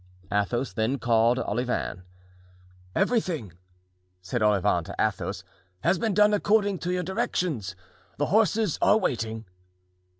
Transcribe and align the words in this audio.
Athos 0.31 0.73
then 0.73 0.97
called 0.97 1.37
Olivain. 1.37 2.01
"Everything," 2.95 3.53
said 4.19 4.41
Olivain 4.41 4.83
to 4.85 4.95
Athos, 4.99 5.43
"has 5.81 5.99
been 5.99 6.15
done 6.15 6.33
according 6.33 6.79
to 6.79 6.91
your 6.91 7.03
directions; 7.03 7.75
the 8.17 8.25
horses 8.25 8.79
are 8.81 8.97
waiting." 8.97 9.45